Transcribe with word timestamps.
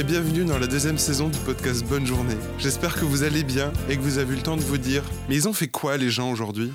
Et 0.00 0.02
bienvenue 0.02 0.46
dans 0.46 0.58
la 0.58 0.66
deuxième 0.66 0.96
saison 0.96 1.28
du 1.28 1.38
podcast 1.40 1.84
Bonne 1.84 2.06
Journée. 2.06 2.36
J'espère 2.58 2.94
que 2.94 3.04
vous 3.04 3.22
allez 3.22 3.44
bien 3.44 3.70
et 3.90 3.98
que 3.98 4.00
vous 4.00 4.16
avez 4.16 4.32
eu 4.32 4.36
le 4.36 4.42
temps 4.42 4.56
de 4.56 4.62
vous 4.62 4.78
dire 4.78 5.02
Mais 5.28 5.34
ils 5.34 5.46
ont 5.46 5.52
fait 5.52 5.68
quoi 5.68 5.98
les 5.98 6.08
gens 6.08 6.30
aujourd'hui? 6.30 6.72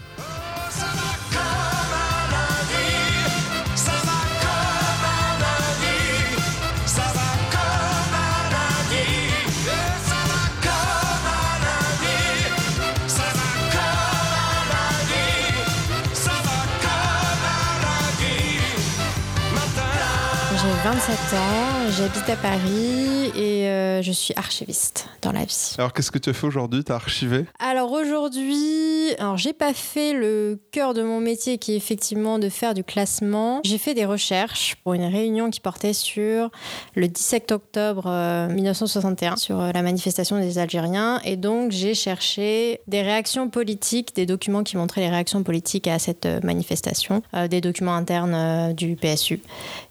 27 20.86 21.16
ans, 21.34 21.90
j'habite 21.98 22.30
à 22.30 22.36
Paris 22.36 23.32
et 23.36 23.68
euh, 23.68 24.04
je 24.04 24.12
suis 24.12 24.36
archiviste 24.38 25.10
dans 25.24 25.32
la 25.32 25.44
vie. 25.44 25.74
Alors 25.80 25.94
qu'est-ce 25.94 26.12
que 26.12 26.20
tu 26.20 26.30
as 26.30 26.34
fait 26.34 26.46
aujourd'hui? 26.46 26.84
T'as 26.84 26.94
archivé? 26.94 27.46
Alors 27.58 27.92
aujourd'hui, 27.92 29.16
alors 29.18 29.36
j'ai 29.36 29.54
pas 29.54 29.74
fait 29.74 30.14
le 30.14 30.60
cœur 30.70 30.94
de 30.94 31.02
mon 31.02 31.20
métier 31.20 31.58
qui 31.58 31.74
est 31.74 31.76
effectivement 31.76 32.38
de 32.38 32.50
faire 32.50 32.76
du 32.76 32.84
classement. 32.84 33.62
J'ai 33.66 33.80
fait 33.80 33.96
des 33.96 34.06
recherches 34.06 34.76
pour 34.84 34.94
une 34.94 35.06
réunion 35.06 35.50
qui 35.50 35.60
portait 35.60 35.94
sur 35.94 36.52
le 36.94 37.08
17 37.08 37.52
octobre 37.52 38.04
euh, 38.06 38.48
1961 38.50 39.38
sur 39.38 39.60
euh, 39.60 39.72
la 39.72 39.82
manifestation 39.82 40.40
des 40.40 40.60
Algériens 40.60 41.20
et 41.26 41.36
donc 41.36 41.72
j'ai 41.72 41.96
cherché 41.96 42.82
des 42.86 43.02
réactions 43.02 43.50
politiques, 43.50 44.16
des 44.16 44.28
documents 44.28 44.64
qui 44.64 44.78
montraient 44.78 45.02
les 45.02 45.10
réactions 45.10 45.42
politiques 45.42 45.88
à 45.88 45.98
cette 45.98 46.28
euh, 46.28 46.40
manifestation, 46.44 47.24
euh, 47.34 47.48
des 47.48 47.60
documents 47.60 47.96
internes 47.96 48.36
euh, 48.36 48.74
du 48.74 48.96
PSU 48.96 49.42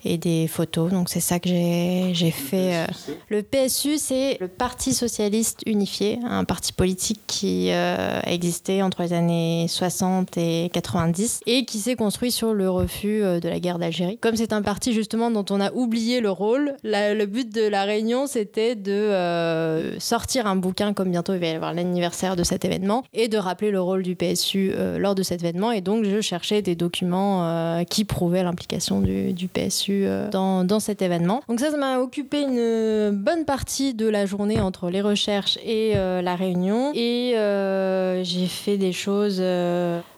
et 0.05 0.19
des 0.19 0.47
photos. 0.47 0.84
Donc 0.91 1.09
c'est 1.09 1.21
ça 1.21 1.39
que 1.39 1.49
j'ai 1.49 2.31
fait. 2.31 2.77
euh, 2.77 2.87
le 3.29 3.43
PSU, 3.43 3.99
c'est 3.99 4.37
le 4.41 4.49
Parti 4.49 4.93
socialiste 4.95 5.61
unifié, 5.67 6.19
un 6.29 6.45
parti 6.45 6.73
politique 6.73 7.21
qui 7.27 7.71
euh, 7.71 8.21
a 8.23 8.33
existé 8.33 8.83
entre 8.83 9.03
les 9.03 9.13
années 9.13 9.67
60 9.69 10.37
et 10.39 10.71
90 10.73 11.41
et 11.47 11.65
qui 11.65 11.79
s'est 11.79 11.97
construit 11.97 12.31
sur 12.31 12.53
le 12.55 12.69
refus 12.71 13.23
euh, 13.23 13.41
de 13.41 13.49
la 13.49 13.61
guerre 13.61 13.79
d'Algérie. 13.79 14.19
Comme 14.19 14.37
c'est 14.37 14.53
un 14.53 14.63
parti 14.63 14.93
justement 14.93 15.31
dont 15.31 15.45
on 15.51 15.61
a 15.61 15.73
oublié 15.73 16.21
le 16.21 16.31
rôle, 16.31 16.75
la- 16.83 17.15
le 17.15 17.27
but 17.27 17.53
de 17.53 17.67
la 17.67 17.85
réunion 17.85 18.27
c'était 18.27 18.75
de 18.77 18.93
euh, 18.93 19.99
sortir 20.01 20.47
un 20.47 20.57
bouquin 20.57 20.93
comme 20.93 21.11
bientôt 21.11 21.35
il 21.35 21.41
va 21.41 21.47
y 21.47 21.51
avoir 21.51 21.73
l'anniversaire 21.75 22.37
de 22.37 22.43
cet 22.45 22.65
événement 22.65 23.05
et 23.13 23.29
de 23.29 23.37
rappeler 23.39 23.71
le 23.71 23.81
rôle 23.81 24.03
du 24.03 24.15
PSU 24.17 24.73
euh, 24.75 24.99
lors 24.99 25.15
de 25.15 25.23
cet 25.23 25.43
événement. 25.43 25.73
Et 25.73 25.81
donc 25.81 26.05
je 26.05 26.21
cherchais 26.21 26.63
des 26.63 26.75
documents 26.75 27.45
euh, 27.49 27.85
qui 27.85 28.05
prouvaient 28.05 28.43
l'implication 28.43 29.01
du, 29.01 29.33
du 29.33 29.49
PSU 29.49 30.05
euh, 30.07 30.29
dans, 30.31 30.65
cet 30.81 31.03
événement. 31.03 31.43
Donc 31.49 31.61
ça, 31.61 31.75
m'a 31.77 31.99
occupé 31.99 32.43
une 32.43 33.11
bonne 33.11 33.45
partie 33.45 33.95
de 33.95 34.09
la 34.09 34.27
journée 34.27 34.61
entre 34.61 34.91
les 34.91 35.01
recherches 35.01 35.59
et 35.65 35.93
euh, 35.97 36.23
la 36.23 36.37
réunion. 36.37 36.93
Et 36.95 37.35
euh, 37.37 38.23
j'ai 38.25 38.47
fait 38.47 38.77
des 38.77 38.93
choses... 38.93 39.43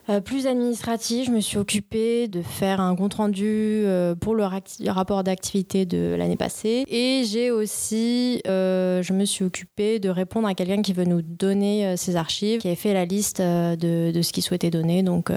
euh, 0.08 0.20
plus 0.20 0.46
administratives, 0.46 1.26
je 1.26 1.30
me 1.30 1.40
suis 1.40 1.58
occupée 1.58 2.28
de 2.28 2.42
faire 2.42 2.80
un 2.80 2.94
compte 2.96 3.14
rendu 3.14 3.44
euh, 3.44 4.14
pour 4.14 4.34
le 4.34 4.44
rapport 4.90 5.24
d'activité 5.24 5.86
de 5.86 6.14
l'année 6.16 6.36
passée. 6.36 6.84
Et 6.88 7.24
j'ai 7.26 7.50
aussi, 7.50 8.40
euh, 8.46 9.02
je 9.02 9.12
me 9.12 9.24
suis 9.24 9.44
occupée 9.44 9.98
de 9.98 10.08
répondre 10.08 10.46
à 10.48 10.54
quelqu'un 10.54 10.82
qui 10.82 10.92
veut 10.92 11.04
nous 11.04 11.22
donner 11.22 11.96
ses 11.96 12.16
archives, 12.16 12.60
qui 12.60 12.68
avait 12.68 12.76
fait 12.76 12.94
la 12.94 13.04
liste 13.04 13.40
de, 13.40 14.10
de 14.12 14.22
ce 14.22 14.32
qu'il 14.32 14.42
souhaitait 14.42 14.70
donner. 14.70 15.02
Donc 15.02 15.30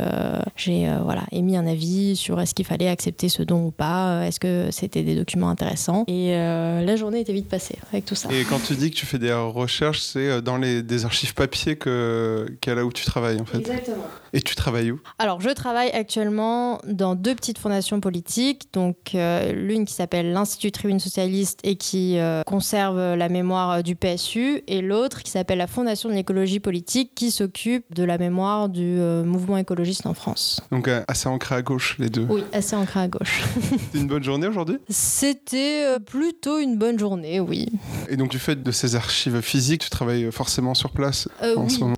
j'ai 0.56 0.90
voilà, 1.04 1.24
émis 1.32 1.58
un 1.58 1.68
avis 1.68 2.16
sur 2.16 2.40
est-ce 2.40 2.54
qu'il 2.54 2.66
fallait 2.66 2.88
accepter 2.88 3.30
ce 3.30 3.44
don 3.44 3.66
ou 3.66 3.72
pas, 3.72 4.26
est-ce 4.26 4.40
que 4.40 4.70
c'était 4.72 5.04
des 5.04 5.16
documents 5.16 5.50
intéressants. 5.50 6.04
Et 6.08 6.32
la 6.32 6.96
journée 6.96 7.22
était 7.22 7.34
vite 7.34 7.50
passée 7.50 7.78
avec 7.92 8.06
tout 8.06 8.16
ça. 8.16 8.30
Et 8.32 8.44
quand 8.44 8.60
tu 8.60 8.76
dis 8.76 8.92
que 8.92 8.96
tu 8.96 9.06
fais 9.06 9.20
des 9.20 9.34
recherches, 9.34 10.02
c'est 10.02 10.42
dans 10.42 10.58
les, 10.58 10.84
des 10.84 11.06
archives 11.06 11.34
papier 11.34 11.76
que, 11.76 12.46
qu'à 12.62 12.76
là 12.76 12.86
où 12.86 12.92
tu 12.92 13.06
travailles 13.06 13.40
en 13.40 13.46
fait? 13.46 13.60
Exactement. 13.60 14.06
Et 14.34 14.42
tu 14.42 14.56
travailles 14.56 14.92
où 14.92 15.00
Alors, 15.18 15.42
je 15.42 15.50
travaille 15.50 15.90
actuellement 15.92 16.80
dans 16.88 17.16
deux 17.16 17.36
petites 17.36 17.58
fondations 17.58 18.00
politiques. 18.00 18.68
Donc, 18.74 19.16
euh, 19.16 19.52
l'une 19.54 19.86
qui 19.86 19.94
s'appelle 19.94 20.32
l'Institut 20.32 20.72
Tribune 20.72 21.00
Socialiste 21.00 21.60
et 21.64 21.76
qui 21.76 22.18
euh, 22.18 22.44
conserve 22.44 23.16
la 23.16 23.30
mémoire 23.30 23.72
euh, 23.72 23.82
du 23.82 23.96
PSU, 23.96 24.62
et 24.68 24.82
l'autre 24.82 25.24
qui 25.24 25.32
s'appelle 25.32 25.58
la 25.58 25.68
Fondation 25.68 26.10
de 26.10 26.14
l'écologie 26.14 26.60
politique 26.60 27.12
qui 27.16 27.32
s'occupe 27.32 27.86
de 27.94 28.04
la 28.04 28.18
mémoire 28.18 28.70
du 28.70 29.00
euh, 29.00 29.24
mouvement 29.24 29.58
écologiste 29.58 30.06
en 30.06 30.14
France. 30.14 30.62
Donc 30.72 30.90
assez 31.08 31.28
ancré 31.28 31.56
à 31.56 31.62
gauche 31.62 31.98
les 32.00 32.10
deux. 32.10 32.26
Oui, 32.30 32.44
assez 32.54 32.76
ancré 32.76 33.02
à 33.02 33.08
gauche. 33.08 33.44
C'est 33.92 34.00
une 34.00 34.08
bonne 34.08 34.24
journée 34.24 34.48
aujourd'hui? 34.48 34.78
C'était 34.90 36.00
plutôt 36.06 36.60
une 36.60 36.78
bonne 36.78 37.00
journée, 37.00 37.40
oui. 37.40 37.68
Et 38.10 38.18
donc 38.18 38.30
du 38.30 38.40
fait 38.40 38.62
de 38.62 38.72
ces 38.72 38.96
archives 38.96 39.42
physiques, 39.42 39.82
tu 39.82 39.90
travailles 39.90 40.32
forcément 40.32 40.74
sur 40.74 40.92
place 40.92 41.28
en 41.42 41.64
oui, 41.64 41.70
ce 41.70 41.80
moment 41.80 41.96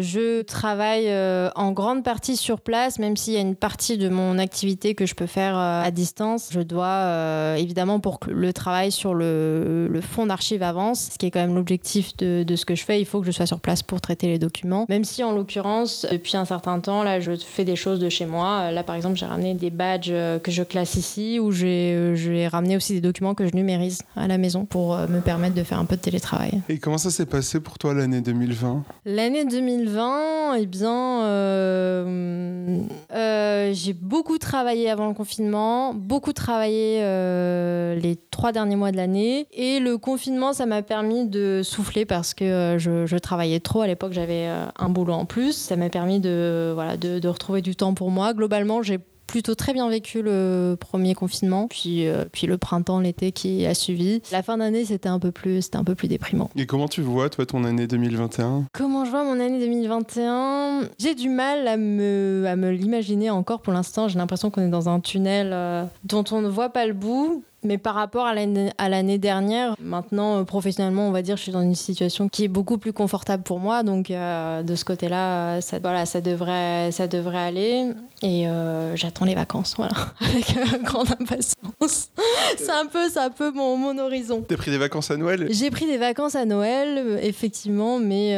je 0.00 0.42
travaille 0.42 1.06
euh, 1.24 1.50
en 1.56 1.72
grande 1.72 2.04
partie 2.04 2.36
sur 2.36 2.60
place, 2.60 2.98
même 2.98 3.16
s'il 3.16 3.32
y 3.32 3.36
a 3.36 3.40
une 3.40 3.56
partie 3.56 3.96
de 3.98 4.08
mon 4.08 4.38
activité 4.38 4.94
que 4.94 5.06
je 5.06 5.14
peux 5.14 5.26
faire 5.26 5.56
euh, 5.56 5.82
à 5.82 5.90
distance. 5.90 6.50
Je 6.52 6.60
dois, 6.60 6.86
euh, 6.86 7.54
évidemment, 7.56 8.00
pour 8.00 8.20
que 8.20 8.30
le 8.30 8.52
travail 8.52 8.92
sur 8.92 9.14
le, 9.14 9.88
le 9.88 10.00
fond 10.00 10.26
d'archives 10.26 10.62
avance, 10.62 11.10
ce 11.12 11.18
qui 11.18 11.26
est 11.26 11.30
quand 11.30 11.40
même 11.40 11.54
l'objectif 11.54 12.16
de, 12.18 12.42
de 12.42 12.56
ce 12.56 12.64
que 12.64 12.74
je 12.74 12.84
fais, 12.84 13.00
il 13.00 13.06
faut 13.06 13.20
que 13.20 13.26
je 13.26 13.32
sois 13.32 13.46
sur 13.46 13.60
place 13.60 13.82
pour 13.82 14.00
traiter 14.00 14.26
les 14.26 14.38
documents. 14.38 14.86
Même 14.88 15.04
si, 15.04 15.24
en 15.24 15.32
l'occurrence, 15.32 16.06
depuis 16.10 16.36
un 16.36 16.44
certain 16.44 16.78
temps, 16.80 17.02
là, 17.02 17.20
je 17.20 17.32
fais 17.36 17.64
des 17.64 17.76
choses 17.76 18.00
de 18.00 18.08
chez 18.08 18.26
moi. 18.26 18.70
Là, 18.70 18.82
par 18.82 18.94
exemple, 18.94 19.16
j'ai 19.16 19.26
ramené 19.26 19.54
des 19.54 19.70
badges 19.70 20.12
que 20.42 20.50
je 20.50 20.62
classe 20.62 20.96
ici, 20.96 21.38
ou 21.40 21.50
j'ai 21.52 22.48
ramené 22.50 22.76
aussi 22.76 22.92
des 22.92 23.00
documents 23.00 23.34
que 23.34 23.46
je 23.46 23.54
numérise 23.54 24.02
à 24.16 24.28
la 24.28 24.38
maison 24.38 24.64
pour 24.64 24.96
me 24.96 25.20
permettre 25.20 25.54
de 25.54 25.62
faire 25.62 25.78
un 25.78 25.84
peu 25.84 25.96
de 25.96 26.02
télétravail. 26.02 26.60
Et 26.68 26.78
comment 26.78 26.98
ça 26.98 27.10
s'est 27.10 27.26
passé 27.26 27.60
pour 27.60 27.78
toi 27.78 27.94
l'année 27.94 28.20
2020 28.20 28.84
L'année 29.06 29.44
2020, 29.44 30.54
eh 30.58 30.66
bien, 30.66 31.13
euh, 31.22 32.78
euh, 33.12 33.70
j'ai 33.72 33.92
beaucoup 33.92 34.38
travaillé 34.38 34.90
avant 34.90 35.08
le 35.08 35.14
confinement, 35.14 35.94
beaucoup 35.94 36.32
travaillé 36.32 37.00
euh, 37.02 37.94
les 37.94 38.16
trois 38.30 38.52
derniers 38.52 38.76
mois 38.76 38.90
de 38.92 38.96
l'année. 38.96 39.46
Et 39.52 39.80
le 39.80 39.98
confinement, 39.98 40.52
ça 40.52 40.66
m'a 40.66 40.82
permis 40.82 41.26
de 41.26 41.62
souffler 41.62 42.04
parce 42.04 42.34
que 42.34 42.76
je, 42.78 43.16
travaillais 43.18 43.60
trop. 43.60 43.80
À 43.80 43.86
l'époque, 43.86 44.12
j'avais 44.12 44.48
un 44.78 44.88
boulot 44.88 45.14
en 45.14 45.24
plus. 45.24 45.52
Ça 45.52 45.76
m'a 45.76 45.88
permis 45.88 46.20
de, 46.20 46.72
voilà, 46.74 46.96
de 46.96 47.28
retrouver 47.28 47.62
du 47.62 47.76
temps 47.76 47.94
pour 47.94 48.10
moi. 48.10 48.34
Globalement, 48.34 48.82
j'ai 48.82 48.98
plutôt 49.34 49.56
très 49.56 49.72
bien 49.72 49.88
vécu 49.88 50.22
le 50.22 50.76
premier 50.78 51.16
confinement, 51.16 51.66
puis, 51.66 52.06
euh, 52.06 52.24
puis 52.30 52.46
le 52.46 52.56
printemps, 52.56 53.00
l'été 53.00 53.32
qui 53.32 53.66
a 53.66 53.74
suivi. 53.74 54.22
La 54.30 54.44
fin 54.44 54.58
d'année, 54.58 54.84
c'était 54.84 55.08
un 55.08 55.18
peu 55.18 55.32
plus, 55.32 55.62
c'était 55.62 55.76
un 55.76 55.82
peu 55.82 55.96
plus 55.96 56.06
déprimant. 56.06 56.50
Et 56.54 56.66
comment 56.66 56.86
tu 56.86 57.02
vois 57.02 57.28
toi 57.30 57.44
ton 57.44 57.64
année 57.64 57.88
2021 57.88 58.66
Comment 58.72 59.04
je 59.04 59.10
vois 59.10 59.24
mon 59.24 59.40
année 59.40 59.58
2021 59.58 60.82
J'ai 61.00 61.16
du 61.16 61.30
mal 61.30 61.66
à 61.66 61.76
me, 61.76 62.44
à 62.46 62.54
me 62.54 62.70
l'imaginer 62.70 63.28
encore 63.28 63.60
pour 63.60 63.72
l'instant. 63.72 64.06
J'ai 64.06 64.18
l'impression 64.18 64.50
qu'on 64.50 64.62
est 64.62 64.70
dans 64.70 64.88
un 64.88 65.00
tunnel 65.00 65.50
euh, 65.52 65.84
dont 66.04 66.22
on 66.30 66.40
ne 66.40 66.48
voit 66.48 66.68
pas 66.68 66.86
le 66.86 66.92
bout. 66.92 67.42
Mais 67.64 67.78
par 67.78 67.94
rapport 67.94 68.26
à 68.26 68.34
l'année 68.34 69.18
dernière, 69.18 69.74
maintenant, 69.80 70.40
euh, 70.40 70.44
professionnellement, 70.44 71.08
on 71.08 71.12
va 71.12 71.22
dire, 71.22 71.36
je 71.36 71.42
suis 71.42 71.52
dans 71.52 71.62
une 71.62 71.74
situation 71.74 72.28
qui 72.28 72.44
est 72.44 72.48
beaucoup 72.48 72.78
plus 72.78 72.92
confortable 72.92 73.42
pour 73.42 73.58
moi. 73.58 73.82
Donc, 73.82 74.10
euh, 74.10 74.62
de 74.62 74.74
ce 74.74 74.84
côté-là, 74.84 75.60
ça, 75.60 75.78
voilà, 75.78 76.06
ça, 76.06 76.20
devrait, 76.20 76.90
ça 76.92 77.08
devrait 77.08 77.38
aller. 77.38 77.86
Et 78.22 78.46
euh, 78.46 78.96
j'attends 78.96 79.24
les 79.24 79.34
vacances, 79.34 79.74
voilà, 79.76 79.94
avec 80.20 80.56
euh, 80.56 80.78
grande 80.82 81.10
impatience. 81.10 82.10
c'est 82.56 82.70
un 82.70 82.86
peu, 82.86 83.06
un 83.16 83.30
peu 83.30 83.50
mon, 83.50 83.76
mon 83.76 83.98
horizon. 83.98 84.44
T'as 84.46 84.56
pris 84.56 84.70
des 84.70 84.78
vacances 84.78 85.10
à 85.10 85.16
Noël? 85.16 85.46
J'ai 85.50 85.70
pris 85.70 85.86
des 85.86 85.98
vacances 85.98 86.34
à 86.34 86.44
Noël, 86.44 87.18
effectivement, 87.22 87.98
mais, 87.98 88.36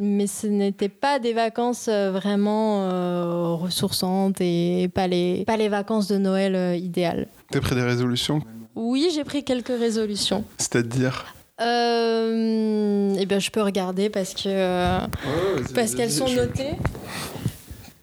mais 0.00 0.26
ce 0.26 0.46
n'étaient 0.46 0.88
pas 0.88 1.18
des 1.18 1.32
vacances 1.32 1.88
vraiment 1.88 3.56
ressourçantes 3.56 4.40
et 4.40 4.90
pas 4.94 5.06
les, 5.06 5.44
pas 5.44 5.56
les 5.56 5.68
vacances 5.68 6.08
de 6.08 6.18
Noël 6.18 6.78
idéales. 6.78 7.28
T'as 7.54 7.60
pris 7.60 7.76
des 7.76 7.82
résolutions 7.82 8.40
Oui, 8.74 9.12
j'ai 9.14 9.22
pris 9.22 9.44
quelques 9.44 9.68
résolutions. 9.68 10.42
C'est-à-dire 10.58 11.32
Euh, 11.60 13.14
eh 13.16 13.26
bien, 13.26 13.38
je 13.38 13.50
peux 13.52 13.62
regarder 13.62 14.10
parce 14.10 14.34
que 14.34 14.48
euh, 14.48 14.98
parce 15.72 15.94
qu'elles 15.94 16.10
sont 16.10 16.28
notées. 16.28 16.72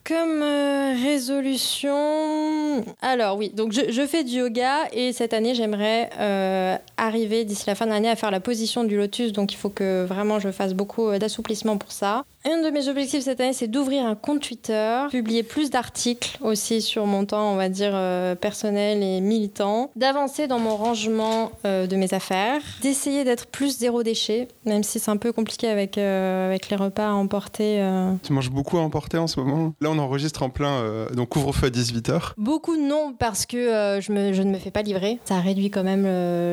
Comme 0.06 0.42
euh, 0.42 0.94
résolution, 1.04 2.86
alors 3.02 3.38
oui, 3.38 3.50
donc 3.50 3.72
je, 3.74 3.92
je 3.92 4.06
fais 4.08 4.24
du 4.24 4.38
yoga 4.38 4.88
et 4.94 5.14
cette 5.14 5.34
année 5.34 5.54
j'aimerais 5.54 6.10
euh, 6.20 6.76
arriver 6.98 7.46
d'ici 7.46 7.66
la 7.68 7.76
fin 7.76 7.86
de 7.86 7.92
l'année 7.92 8.10
à 8.10 8.16
faire 8.16 8.32
la 8.32 8.40
position 8.40 8.84
du 8.84 8.98
lotus, 8.98 9.32
donc 9.32 9.54
il 9.54 9.58
faut 9.58 9.70
que 9.70 10.04
vraiment 10.06 10.40
je 10.40 10.50
fasse 10.52 10.74
beaucoup 10.74 11.18
d'assouplissement 11.18 11.78
pour 11.78 11.92
ça. 11.92 12.24
Un 12.44 12.64
de 12.64 12.72
mes 12.72 12.88
objectifs 12.88 13.24
cette 13.24 13.40
année, 13.40 13.54
c'est 13.54 13.68
d'ouvrir 13.68 14.04
un 14.04 14.16
compte 14.16 14.42
Twitter, 14.42 15.04
publier 15.12 15.44
plus 15.44 15.70
d'articles 15.70 16.40
aussi 16.42 16.82
sur 16.82 17.06
mon 17.06 17.24
temps, 17.24 17.52
on 17.54 17.56
va 17.56 17.70
dire, 17.70 17.92
euh, 17.94 18.34
personnel 18.34 19.04
et 19.04 19.22
militant, 19.22 19.92
d'avancer 19.96 20.48
dans 20.48 20.58
mon 20.58 20.76
rangement 20.76 21.52
euh, 21.66 21.86
de 21.86 21.96
mes 21.96 22.16
affaires, 22.16 22.62
d'essayer 22.82 23.24
d'être 23.26 23.46
plus 23.46 23.78
zéro 23.78 24.02
déchet, 24.02 24.48
même 24.66 24.82
si 24.82 25.00
c'est 25.00 25.12
un 25.12 25.18
peu 25.18 25.32
compliqué 25.32 25.68
avec, 25.68 26.00
euh, 26.00 26.48
avec 26.48 26.70
les 26.70 26.78
repas 26.78 27.10
à 27.10 27.14
emporter. 27.14 27.88
Tu 28.24 28.34
manges 28.34 28.50
beaucoup 28.50 28.80
à 28.80 28.82
emporter 28.82 29.20
en 29.20 29.28
ce 29.28 29.40
moment? 29.40 29.74
Là, 29.80 29.90
on 29.92 30.00
enregistre 30.00 30.42
en 30.42 30.50
plein, 30.50 31.06
donc 31.16 31.30
couvre-feu 31.30 31.68
à 31.68 31.70
18h. 31.70 32.34
Beaucoup 32.38 32.76
non, 32.76 33.14
parce 33.20 33.46
que 33.46 34.00
je, 34.02 34.12
me- 34.12 34.34
je 34.34 34.42
ne 34.42 34.50
me 34.52 34.58
fais 34.58 34.72
pas 34.72 34.82
livrer. 34.82 35.20
Ça 35.26 35.40
réduit 35.40 35.70
quand 35.70 35.84
même 35.84 36.06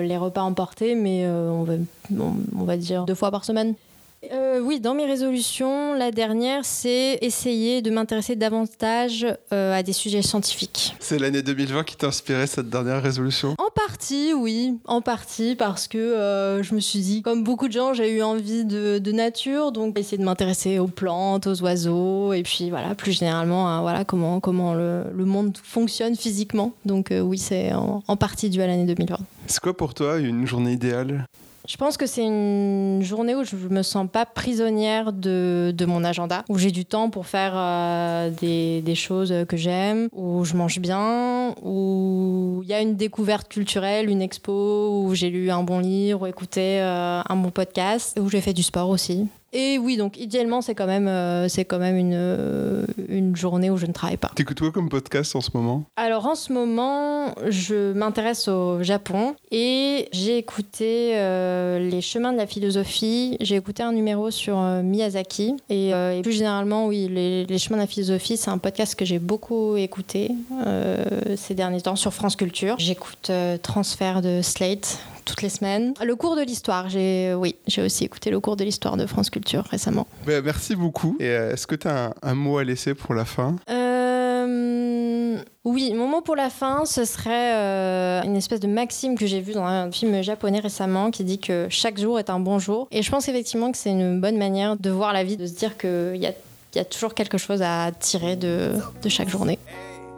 les 0.06 0.16
repas 0.18 0.42
emportés, 0.42 0.94
mais 0.94 1.26
on, 1.26 1.62
va, 1.62 1.72
on, 2.12 2.34
on 2.60 2.64
va 2.64 2.76
dire 2.76 3.06
deux 3.06 3.14
fois 3.14 3.30
par 3.30 3.46
semaine. 3.46 3.74
Euh, 4.32 4.60
oui, 4.60 4.80
dans 4.80 4.94
mes 4.94 5.06
résolutions, 5.06 5.94
la 5.94 6.10
dernière, 6.10 6.64
c'est 6.64 7.18
essayer 7.22 7.82
de 7.82 7.90
m'intéresser 7.90 8.36
davantage 8.36 9.26
euh, 9.52 9.74
à 9.74 9.82
des 9.82 9.92
sujets 9.92 10.22
scientifiques. 10.22 10.94
C'est 11.00 11.18
l'année 11.18 11.42
2020 11.42 11.84
qui 11.84 11.96
t'a 11.96 12.08
inspiré 12.08 12.46
cette 12.46 12.68
dernière 12.68 13.02
résolution? 13.02 13.54
En 13.58 13.70
partie, 13.74 14.34
oui, 14.34 14.78
en 14.84 15.00
partie, 15.00 15.54
parce 15.54 15.88
que 15.88 15.98
euh, 15.98 16.62
je 16.62 16.74
me 16.74 16.80
suis 16.80 17.00
dit, 17.00 17.22
comme 17.22 17.42
beaucoup 17.44 17.68
de 17.68 17.72
gens, 17.72 17.94
j'ai 17.94 18.16
eu 18.16 18.22
envie 18.22 18.64
de, 18.64 18.98
de 18.98 19.12
nature, 19.12 19.72
donc 19.72 19.98
essayer 19.98 20.18
de 20.18 20.24
m'intéresser 20.24 20.78
aux 20.78 20.88
plantes, 20.88 21.46
aux 21.46 21.62
oiseaux, 21.62 22.32
et 22.32 22.42
puis 22.42 22.70
voilà, 22.70 22.94
plus 22.94 23.12
généralement, 23.12 23.68
à, 23.68 23.80
voilà, 23.80 24.04
comment, 24.04 24.40
comment 24.40 24.74
le, 24.74 25.04
le 25.14 25.24
monde 25.24 25.56
fonctionne 25.62 26.16
physiquement. 26.16 26.72
Donc 26.84 27.12
oui, 27.12 27.38
c'est 27.38 27.72
en, 27.72 28.02
en 28.06 28.16
partie 28.16 28.50
dû 28.50 28.60
à 28.60 28.66
l'année 28.66 28.86
2020. 28.86 29.16
C'est 29.46 29.60
quoi 29.60 29.76
pour 29.76 29.94
toi 29.94 30.18
une 30.18 30.46
journée 30.46 30.72
idéale? 30.72 31.24
Je 31.68 31.76
pense 31.76 31.98
que 31.98 32.06
c'est 32.06 32.24
une 32.24 33.02
journée 33.02 33.34
où 33.34 33.44
je 33.44 33.54
me 33.54 33.82
sens 33.82 34.08
pas 34.10 34.24
prisonnière 34.24 35.12
de, 35.12 35.70
de 35.76 35.84
mon 35.84 36.02
agenda, 36.02 36.42
où 36.48 36.56
j'ai 36.56 36.70
du 36.70 36.86
temps 36.86 37.10
pour 37.10 37.26
faire 37.26 37.52
euh, 37.54 38.30
des, 38.30 38.80
des 38.80 38.94
choses 38.94 39.34
que 39.46 39.58
j'aime, 39.58 40.08
où 40.12 40.46
je 40.46 40.54
mange 40.54 40.78
bien, 40.78 41.54
où 41.62 42.60
il 42.62 42.70
y 42.70 42.72
a 42.72 42.80
une 42.80 42.96
découverte 42.96 43.48
culturelle, 43.48 44.08
une 44.08 44.22
expo, 44.22 45.02
où 45.04 45.14
j'ai 45.14 45.28
lu 45.28 45.50
un 45.50 45.62
bon 45.62 45.80
livre, 45.80 46.22
ou 46.22 46.26
écouté 46.26 46.80
euh, 46.80 47.20
un 47.28 47.36
bon 47.36 47.50
podcast, 47.50 48.18
où 48.18 48.30
j'ai 48.30 48.40
fait 48.40 48.54
du 48.54 48.62
sport 48.62 48.88
aussi. 48.88 49.28
Et 49.52 49.78
oui, 49.78 49.96
donc 49.96 50.18
idéalement, 50.18 50.60
c'est 50.60 50.74
quand 50.74 50.86
même, 50.86 51.08
euh, 51.08 51.48
c'est 51.48 51.64
quand 51.64 51.78
même 51.78 51.96
une, 51.96 52.12
euh, 52.14 52.84
une 53.08 53.34
journée 53.34 53.70
où 53.70 53.78
je 53.78 53.86
ne 53.86 53.92
travaille 53.92 54.18
pas. 54.18 54.30
T'écoutes 54.34 54.60
quoi 54.60 54.70
comme 54.70 54.90
podcast 54.90 55.34
en 55.36 55.40
ce 55.40 55.50
moment? 55.54 55.84
Alors 55.96 56.26
en 56.26 56.34
ce 56.34 56.52
moment, 56.52 57.34
je 57.48 57.92
m'intéresse 57.92 58.48
au 58.48 58.82
Japon 58.82 59.34
et 59.50 60.08
j'ai 60.12 60.36
écouté 60.36 61.12
euh, 61.14 61.78
Les 61.78 62.02
chemins 62.02 62.32
de 62.32 62.36
la 62.36 62.46
philosophie. 62.46 63.38
J'ai 63.40 63.56
écouté 63.56 63.82
un 63.82 63.92
numéro 63.92 64.30
sur 64.30 64.58
Miyazaki 64.58 65.56
et, 65.70 65.90
et 65.90 66.20
plus 66.22 66.32
généralement, 66.32 66.86
oui, 66.86 67.08
les, 67.10 67.46
Les 67.46 67.58
chemins 67.58 67.76
de 67.76 67.82
la 67.82 67.86
philosophie, 67.86 68.36
c'est 68.36 68.50
un 68.50 68.58
podcast 68.58 68.94
que 68.94 69.06
j'ai 69.06 69.18
beaucoup 69.18 69.76
écouté 69.76 70.30
ces 71.36 71.54
derniers 71.54 71.80
temps 71.80 71.96
sur 71.96 72.12
France 72.12 72.36
Culture. 72.36 72.76
J'écoute 72.78 73.30
Transfert 73.62 74.20
de 74.20 74.42
Slate 74.42 74.98
toutes 75.28 75.42
les 75.42 75.50
semaines. 75.50 75.92
Le 76.02 76.16
cours 76.16 76.36
de 76.36 76.42
l'histoire, 76.42 76.88
j'ai 76.88 77.34
oui, 77.34 77.56
j'ai 77.66 77.82
aussi 77.82 78.04
écouté 78.04 78.30
le 78.30 78.40
cours 78.40 78.56
de 78.56 78.64
l'histoire 78.64 78.96
de 78.96 79.06
France 79.06 79.28
Culture 79.30 79.64
récemment. 79.70 80.06
Bah, 80.26 80.40
Merci 80.42 80.74
beaucoup. 80.74 81.16
Et 81.20 81.28
euh, 81.28 81.52
est-ce 81.52 81.66
que 81.66 81.74
t'as 81.74 82.06
un, 82.06 82.12
un 82.22 82.34
mot 82.34 82.58
à 82.58 82.64
laisser 82.64 82.94
pour 82.94 83.14
la 83.14 83.24
fin? 83.26 83.56
Euh, 83.70 85.38
oui, 85.64 85.92
mon 85.94 86.08
mot 86.08 86.22
pour 86.22 86.34
la 86.36 86.48
fin, 86.48 86.84
ce 86.86 87.04
serait 87.04 87.54
euh, 87.54 88.22
une 88.22 88.36
espèce 88.36 88.60
de 88.60 88.68
maxime 88.68 89.16
que 89.18 89.26
j'ai 89.26 89.40
vue 89.40 89.52
dans 89.52 89.64
un 89.64 89.92
film 89.92 90.22
japonais 90.22 90.60
récemment 90.60 91.10
qui 91.10 91.24
dit 91.24 91.38
que 91.38 91.66
chaque 91.68 91.98
jour 91.98 92.18
est 92.18 92.30
un 92.30 92.40
bon 92.40 92.58
jour. 92.58 92.88
Et 92.90 93.02
je 93.02 93.10
pense 93.10 93.28
effectivement 93.28 93.70
que 93.70 93.76
c'est 93.76 93.90
une 93.90 94.20
bonne 94.20 94.38
manière 94.38 94.76
de 94.76 94.90
voir 94.90 95.12
la 95.12 95.24
vie, 95.24 95.36
de 95.36 95.46
se 95.46 95.54
dire 95.54 95.76
qu'il 95.76 96.16
y 96.16 96.26
a, 96.26 96.32
il 96.74 96.76
y 96.76 96.80
a 96.80 96.84
toujours 96.84 97.14
quelque 97.14 97.36
chose 97.38 97.60
à 97.62 97.90
tirer 97.92 98.36
de, 98.36 98.72
de 99.02 99.08
chaque 99.08 99.28
journée. 99.28 99.58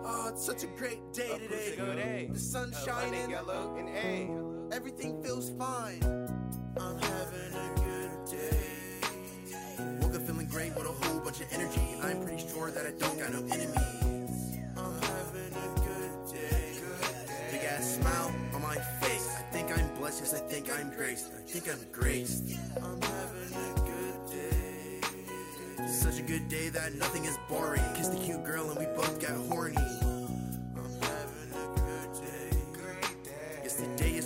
Oh, 0.05 0.31
it's 0.31 0.45
such 0.47 0.63
a 0.65 0.79
great 0.79 1.01
day 1.15 1.29
today. 1.77 2.29
The 2.33 2.39
sun's 2.39 2.77
shining, 2.85 3.35
everything 4.73 5.23
feels 5.23 5.51
fine. 5.51 6.03
I'm 6.79 6.99
having 6.99 7.55
a 7.55 7.75
good 7.77 8.31
day. 8.31 9.99
Woke 10.01 10.15
up 10.15 10.23
feeling 10.23 10.47
great 10.47 10.75
with 10.77 10.87
a 10.87 10.93
whole 11.05 11.21
bunch 11.21 11.41
of 11.41 11.53
energy. 11.53 11.97
I'm 12.03 12.23
pretty 12.23 12.47
sure 12.49 12.71
that 12.71 12.87
I 12.87 12.91
don't 12.93 13.19
got 13.19 13.33
no 13.33 13.39
enemies. 13.53 14.59
I'm 14.77 15.03
having 15.03 15.53
a 15.53 15.81
good 15.81 16.33
day. 16.33 16.75
Big 17.51 17.61
ass 17.65 17.97
smile 17.97 18.33
on 18.55 18.63
my 18.63 18.77
face. 19.01 19.29
I 19.39 19.43
think 19.53 19.77
I'm 19.77 19.89
blessed, 19.97 20.21
yes, 20.21 20.35
I 20.35 20.39
think 20.39 20.71
I'm 20.73 20.91
graced. 20.91 21.33
I 21.37 21.43
think 21.43 21.69
I'm 21.69 21.85
graced. 21.93 22.45
I'm 22.77 23.01
having 23.03 23.55
a 23.55 23.75
good 23.81 24.31
day. 24.31 25.87
Such 25.89 26.19
a 26.19 26.23
good 26.23 26.49
day 26.49 26.69
that 26.69 26.95
nothing 26.95 27.25
is 27.25 27.37
boring. 27.49 27.83
Kissed 27.95 28.15
a 28.15 28.17
cute 28.17 28.45
girl 28.45 28.71
and 28.71 28.79
we 28.79 28.87
both 28.97 29.21
got 29.21 29.37
horny. 29.49 29.77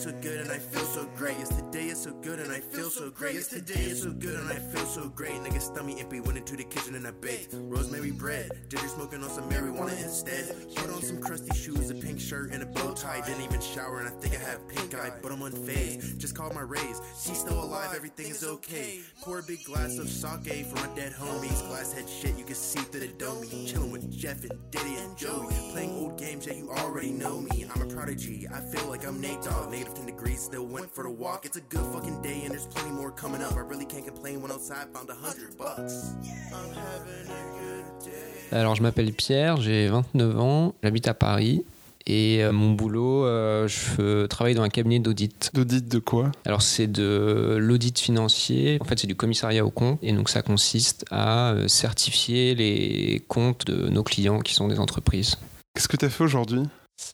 So 0.05 0.12
good 0.21 0.41
and 0.43 0.51
I 0.53 0.59
feel 0.59 0.85
so 0.85 1.09
great. 1.17 1.35
Yes, 1.39 1.49
today 1.49 1.87
is 1.87 2.03
so 2.03 2.12
good 2.12 2.39
and 2.39 2.53
I 2.53 2.61
feel 2.61 2.91
so 2.91 3.09
great. 3.09 3.37
Yes, 3.37 3.49
today 3.49 3.85
is 3.85 4.03
so 4.03 4.12
good 4.12 4.39
and 4.39 4.51
I 4.51 4.56
feel 4.56 4.85
so 4.85 5.09
great. 5.09 5.33
Nigga, 5.33 5.62
stomach 5.62 5.99
empty, 5.99 6.21
went 6.21 6.37
into 6.37 6.56
the 6.56 6.65
kitchen 6.65 6.95
and 6.95 7.06
I 7.06 7.11
baked 7.11 7.55
rosemary 7.55 8.11
bread. 8.11 8.51
Ginger 8.69 8.89
smoking 8.89 9.25
on 9.25 9.31
some 9.31 9.49
marijuana 9.49 9.99
instead. 10.03 10.55
Put 10.77 10.91
on 10.91 11.01
some 11.01 11.23
crusty 11.23 11.56
shoes, 11.56 11.89
a 11.89 11.95
pink 11.95 12.21
shirt, 12.21 12.53
and 12.53 12.62
a 12.62 12.67
bow 12.67 12.93
tie. 12.93 13.23
Didn't 13.23 13.45
even 13.45 13.62
shower 13.62 14.01
and 14.01 14.09
I 14.09 14.11
think 14.21 14.35
I 14.35 14.41
have 14.41 14.69
pink 14.69 14.95
eye, 14.95 15.11
but 15.23 15.33
I'm 15.33 15.39
unfazed. 15.39 16.19
Just 16.19 16.37
called 16.37 16.55
my 16.55 16.61
raise. 16.61 17.01
She's 17.19 17.39
still 17.39 17.65
alive, 17.65 17.95
everything 17.97 18.27
is 18.27 18.45
okay. 18.45 19.01
Pour 19.23 19.39
a 19.39 19.43
big 19.43 19.65
glass 19.65 19.97
of 19.97 20.11
sake 20.11 20.67
for 20.67 20.87
my 20.87 20.95
dead 20.95 21.15
homies. 21.15 21.67
Glass 21.69 21.95
head 21.95 22.11
shit, 22.11 22.37
you 22.37 22.45
can 22.45 22.56
see 22.56 22.81
through 22.81 23.01
the 23.01 23.09
dummy. 23.09 23.67
Chilling 23.67 23.91
with 23.91 24.12
Jeff 24.12 24.45
and 24.45 24.71
Diddy 24.71 24.97
and 24.97 25.17
Joey. 25.17 25.55
Playing 25.73 25.93
old 25.93 26.19
games, 26.19 26.47
yeah, 26.47 26.53
you 26.53 26.71
already 26.73 27.11
know 27.11 27.41
me. 27.41 27.65
I'm 27.75 27.81
a 27.81 27.87
prodigy, 27.87 28.47
I 28.53 28.61
feel 28.61 28.87
like 28.91 29.06
I'm 29.06 29.19
Nate 29.19 29.41
Dogg. 29.41 29.71
Negative 29.71 29.94
10 29.94 30.06
degrees, 30.06 30.41
still 30.41 30.67
went 30.67 30.91
for 30.94 31.05
the 31.05 31.11
walk. 31.11 31.44
It's 31.44 31.56
a 31.56 31.61
good 31.61 31.87
fucking 31.93 32.20
day 32.23 32.43
and 32.44 32.50
there's 32.50 32.67
plenty 32.67 32.91
more 32.91 33.11
coming 33.11 33.43
up. 33.43 33.55
I 33.56 33.61
really 33.61 33.87
can't 33.87 34.05
complain 34.05 34.43
when 34.43 34.50
outside 34.50 34.88
found 34.93 35.11
a 35.11 35.14
hundred 35.14 35.56
bucks. 35.56 36.14
I'm 36.52 36.75
having 36.75 37.31
a 37.31 37.44
good 37.58 38.05
day. 38.05 38.35
Alors, 38.52 38.75
je 38.75 38.82
m'appelle 38.82 39.12
Pierre, 39.12 39.56
j'ai 39.56 39.88
29 39.88 40.38
ans, 40.38 40.75
j'habite 40.82 41.08
à 41.08 41.14
Paris. 41.14 41.64
Et 42.06 42.44
euh, 42.44 42.52
mon 42.52 42.73
boulot, 42.73 43.25
euh, 43.25 43.67
je 43.67 44.26
travaille 44.26 44.55
dans 44.55 44.62
un 44.62 44.69
cabinet 44.69 44.99
d'audit. 44.99 45.50
D'audit 45.55 45.88
de 45.88 45.99
quoi? 45.99 46.31
Alors, 46.44 46.61
c'est 46.61 46.87
de 46.87 47.56
l'audit 47.58 47.99
financier. 47.99 48.79
En 48.81 48.85
fait, 48.85 48.99
c'est 48.99 49.06
du 49.06 49.14
commissariat 49.17 49.64
aux 49.64 49.70
comptes. 49.70 49.99
Et 50.02 50.12
donc, 50.12 50.29
ça 50.29 50.43
consiste 50.43 51.06
à 51.11 51.52
euh, 51.52 51.69
certifier 51.69 52.55
les 52.55 53.25
comptes 53.29 53.67
de 53.67 53.88
nos 53.88 54.02
clients 54.02 54.41
qui 54.41 54.55
sont 54.55 54.69
des 54.69 54.79
entreprises. 54.79 55.37
Qu'est-ce 55.75 55.88
que 55.88 55.96
t'as 55.96 56.11
fait 56.11 56.25
aujourd'hui? 56.25 56.62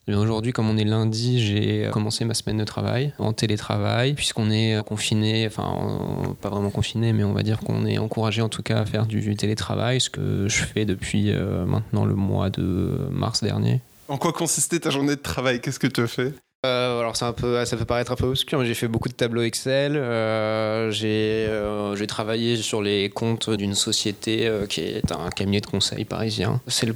Aujourd'hui, 0.07 0.51
comme 0.51 0.69
on 0.69 0.77
est 0.77 0.83
lundi, 0.83 1.43
j'ai 1.45 1.89
commencé 1.91 2.25
ma 2.25 2.33
semaine 2.33 2.57
de 2.57 2.63
travail 2.63 3.13
en 3.19 3.33
télétravail, 3.33 4.13
puisqu'on 4.13 4.49
est 4.51 4.83
confiné, 4.85 5.47
enfin, 5.47 5.67
on- 5.77 6.33
pas 6.33 6.49
vraiment 6.49 6.69
confiné, 6.69 7.13
mais 7.13 7.23
on 7.23 7.33
va 7.33 7.43
dire 7.43 7.59
qu'on 7.59 7.85
est 7.85 7.97
encouragé 7.97 8.41
en 8.41 8.49
tout 8.49 8.63
cas 8.63 8.79
à 8.79 8.85
faire 8.85 9.05
du 9.05 9.35
télétravail, 9.35 9.99
ce 10.01 10.09
que 10.09 10.47
je 10.47 10.63
fais 10.63 10.85
depuis 10.85 11.31
euh, 11.31 11.65
maintenant 11.65 12.05
le 12.05 12.15
mois 12.15 12.49
de 12.49 13.07
mars 13.11 13.43
dernier. 13.43 13.81
En 14.07 14.17
quoi 14.17 14.33
consistait 14.33 14.79
ta 14.79 14.89
journée 14.89 15.15
de 15.15 15.21
travail? 15.21 15.61
Qu'est-ce 15.61 15.79
que 15.79 15.87
tu 15.87 16.01
as 16.01 16.07
fait? 16.07 16.33
Euh, 16.65 16.99
alors 16.99 17.15
c'est 17.15 17.25
un 17.25 17.33
peu, 17.33 17.63
ça 17.65 17.75
peut 17.75 17.85
paraître 17.85 18.11
un 18.11 18.15
peu 18.15 18.27
obscur, 18.27 18.59
mais 18.59 18.65
j'ai 18.67 18.75
fait 18.75 18.87
beaucoup 18.87 19.09
de 19.09 19.13
tableaux 19.13 19.41
Excel. 19.41 19.95
euh, 19.95 20.91
j'ai, 20.91 21.47
euh, 21.49 21.95
travaillé 22.05 22.57
sur 22.57 22.81
les 22.81 23.09
comptes 23.09 23.49
d'une 23.49 23.73
société 23.73 24.47
euh, 24.47 24.65
qui 24.67 24.81
est 24.81 25.11
un 25.11 25.29
cabinet 25.29 25.61
de 25.61 25.65
conseil 25.65 26.05
parisien. 26.05 26.61
C'est 26.67 26.85
le, 26.85 26.95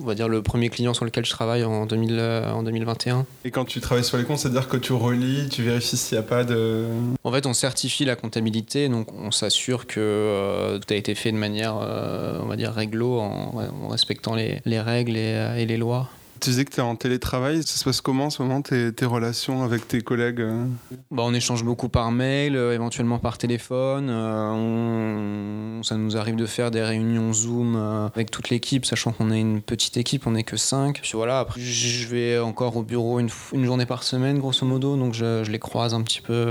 on 0.00 0.04
va 0.04 0.14
dire 0.14 0.28
le 0.28 0.42
premier 0.42 0.68
client 0.68 0.94
sur 0.94 1.04
lequel 1.04 1.24
je 1.24 1.30
travaille 1.30 1.64
en, 1.64 1.86
2000, 1.86 2.16
euh, 2.18 2.52
en 2.52 2.62
2021. 2.62 3.26
Et 3.44 3.50
quand 3.50 3.64
tu 3.64 3.80
travailles 3.80 4.04
sur 4.04 4.16
les 4.16 4.24
comptes, 4.24 4.38
c'est-à-dire 4.38 4.68
que 4.68 4.76
tu 4.76 4.92
relis, 4.92 5.48
tu 5.50 5.62
vérifies 5.62 5.96
s'il 5.96 6.16
n'y 6.18 6.24
a 6.24 6.26
pas 6.26 6.44
de... 6.44 6.84
En 7.24 7.32
fait, 7.32 7.46
on 7.46 7.52
certifie 7.52 8.04
la 8.04 8.16
comptabilité, 8.16 8.88
donc 8.88 9.08
on 9.12 9.30
s'assure 9.30 9.86
que 9.86 10.00
euh, 10.00 10.78
tout 10.78 10.92
a 10.92 10.96
été 10.96 11.14
fait 11.14 11.32
de 11.32 11.36
manière, 11.36 11.78
euh, 11.82 12.38
on 12.42 12.46
va 12.46 12.56
dire, 12.56 12.72
réglo, 12.72 13.18
en, 13.18 13.54
en 13.82 13.88
respectant 13.88 14.34
les, 14.34 14.60
les 14.64 14.80
règles 14.80 15.16
et, 15.16 15.54
et 15.58 15.66
les 15.66 15.76
lois. 15.76 16.08
Tu 16.40 16.50
disais 16.50 16.64
que 16.64 16.70
tu 16.72 16.78
es 16.78 16.82
en 16.82 16.94
télétravail, 16.94 17.62
ça 17.62 17.76
se 17.76 17.84
passe 17.84 18.00
comment 18.00 18.26
en 18.26 18.30
ce 18.30 18.42
moment 18.42 18.62
tes, 18.62 18.92
tes 18.92 19.04
relations 19.06 19.62
avec 19.64 19.88
tes 19.88 20.00
collègues 20.02 20.40
euh 20.40 20.66
Bah, 21.10 21.22
on 21.24 21.34
échange 21.34 21.64
beaucoup 21.64 21.88
par 21.88 22.12
mail, 22.12 22.54
euh, 22.56 22.74
éventuellement 22.74 23.18
par 23.18 23.38
téléphone. 23.38 24.08
euh, 24.10 24.50
on- 24.52 25.82
ça 25.82 25.96
nous 25.96 26.16
arrive 26.16 26.36
de 26.36 26.46
faire 26.46 26.70
des 26.70 26.82
réunions 26.82 27.32
Zoom 27.32 27.74
euh, 27.76 28.06
avec 28.14 28.30
toute 28.30 28.50
l'équipe, 28.50 28.84
sachant 28.84 29.12
qu'on 29.12 29.30
est 29.30 29.40
une 29.40 29.62
petite 29.62 29.96
équipe, 29.96 30.26
on 30.26 30.32
n'est 30.32 30.42
que 30.44 30.56
5. 30.56 31.00
Puis 31.00 31.12
voilà, 31.14 31.40
après, 31.40 31.60
je 31.60 32.06
vais 32.08 32.38
encore 32.38 32.76
au 32.76 32.82
bureau 32.82 33.18
une, 33.20 33.28
journée 33.64 33.86
par 33.86 34.02
semaine, 34.02 34.38
grosso 34.38 34.64
modo, 34.66 34.96
donc 34.96 35.14
je, 35.14 35.42
je 35.44 35.50
les 35.50 35.58
croise 35.58 35.94
un 35.94 36.02
petit 36.02 36.20
peu 36.20 36.44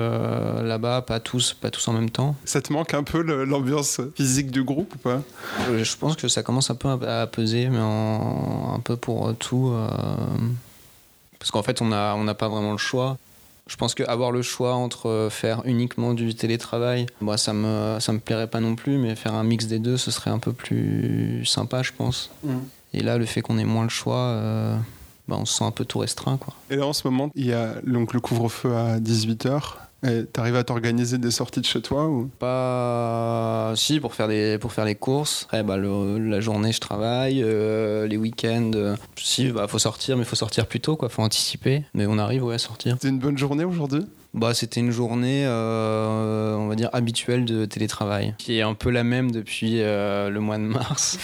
là-bas, 0.64 1.02
pas 1.02 1.20
tous, 1.20 1.54
pas 1.54 1.70
tous 1.70 1.88
en 1.88 1.94
même 1.94 2.10
temps. 2.10 2.36
Ça 2.46 2.62
te 2.62 2.74
manque 2.74 2.94
un 2.94 3.04
peu 3.04 3.22
l'ambiance 3.22 4.02
physique 4.16 4.52
du 4.52 4.64
groupe 4.64 4.96
ou 4.96 4.98
pas? 4.98 5.22
Je 5.78 5.96
pense 5.98 6.16
que 6.16 6.28
ça 6.28 6.44
commence 6.44 6.70
un 6.70 6.76
peu 6.76 6.90
à, 6.90 7.22
à 7.22 7.28
peser, 7.28 7.70
mais 7.70 7.80
en- 7.80 8.74
un 8.76 8.80
peu 8.80 8.96
pour 8.98 9.34
tout. 9.36 9.72
Euh, 9.78 10.18
parce 11.40 11.52
qu'en 11.52 11.64
fait, 11.64 11.82
on 11.82 11.88
n'a 11.88 12.16
on 12.16 12.26
pas 12.34 12.48
vraiment 12.48 12.72
le 12.72 12.78
choix. 12.78 13.18
Je 13.68 13.76
pense 13.76 13.96
qu'avoir 13.96 14.32
le 14.32 14.42
choix 14.42 14.76
entre 14.76 15.28
faire 15.30 15.62
uniquement 15.66 16.14
du 16.14 16.34
télétravail, 16.36 17.06
moi 17.20 17.38
ça 17.38 17.52
me, 17.52 17.98
ça 18.00 18.14
me 18.14 18.20
plairait 18.20 18.48
pas 18.48 18.62
non 18.62 18.76
plus, 18.76 18.98
mais 18.98 19.14
faire 19.16 19.34
un 19.34 19.44
mix 19.44 19.68
des 19.68 19.80
deux, 19.80 19.98
ce 19.98 20.10
serait 20.10 20.32
un 20.32 20.40
peu 20.40 20.54
plus 20.54 21.46
sympa, 21.46 21.84
je 21.84 21.92
pense. 21.92 22.32
Mm. 22.44 22.58
Et 22.94 23.04
là, 23.04 23.18
le 23.18 23.26
fait 23.26 23.42
qu'on 23.42 23.58
ait 23.58 23.66
moins 23.66 23.84
le 23.84 23.90
choix, 23.90 24.16
euh, 24.16 24.78
bah, 25.28 25.36
on 25.38 25.46
se 25.46 25.56
sent 25.56 25.66
un 25.66 25.72
peu 25.72 25.84
tout 25.84 26.00
restreint. 26.00 26.38
Quoi. 26.38 26.54
Et 26.70 26.78
là, 26.78 26.86
en 26.86 26.94
ce 26.94 27.06
moment, 27.06 27.30
il 27.36 27.46
y 27.46 27.54
a 27.54 27.76
donc 27.86 28.14
le 28.14 28.22
couvre-feu 28.22 28.74
à 28.74 29.00
18h. 29.00 29.62
T'arrives 30.32 30.56
à 30.56 30.64
t'organiser 30.64 31.18
des 31.18 31.32
sorties 31.32 31.60
de 31.60 31.66
chez 31.66 31.82
toi 31.82 32.08
ou? 32.08 32.30
Pas. 32.40 33.74
Si, 33.76 34.00
pour 34.00 34.14
faire, 34.14 34.28
des, 34.28 34.58
pour 34.60 34.72
faire 34.72 34.86
les 34.86 34.96
courses. 34.96 35.48
Le- 35.52 36.18
la 36.20 36.40
journée, 36.40 36.72
je 36.72 36.80
travaille. 36.80 37.42
euh, 37.44 38.08
les 38.08 38.16
week-ends, 38.18 38.72
euh, 38.76 38.96
si, 39.16 39.52
bah, 39.52 39.68
faut 39.68 39.80
sortir, 39.80 40.16
mais 40.16 40.24
faut 40.24 40.36
sortir 40.36 40.68
plus 40.68 40.80
tôt, 40.80 40.96
quoi. 40.96 41.10
Faut 41.10 41.24
anticiper. 41.24 41.84
Mais 41.94 42.06
on 42.06 42.18
arrive, 42.20 42.44
ouais, 42.44 42.56
à 42.56 42.60
sortir. 42.60 42.98
C'est 43.02 43.10
une 43.10 43.20
bonne 43.20 43.38
journée 43.38 43.64
aujourd'hui? 43.66 44.02
Bah, 44.34 44.54
c'était 44.54 44.82
une 44.82 44.92
journée, 44.92 45.46
euh, 45.48 46.56
on 46.56 46.68
va 46.68 46.76
dire, 46.76 46.90
habituelle 46.94 47.46
de 47.46 47.66
télétravail, 47.66 48.36
qui 48.38 48.58
est 48.58 48.62
un 48.62 48.76
peu 48.76 48.92
la 48.92 49.04
même 49.04 49.32
depuis 49.32 49.82
euh, 49.82 50.30
le 50.30 50.40
mois 50.40 50.58
de 50.58 50.64
mars. 50.64 51.18